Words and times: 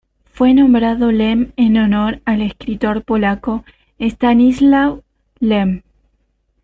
Fue 0.33 0.51
nombrado 0.55 1.11
Lem 1.11 1.51
en 1.57 1.77
honor 1.77 2.23
al 2.25 2.41
escritor 2.41 3.03
polaco 3.03 3.63
Stanisław 3.99 4.99
Lem. 5.39 5.83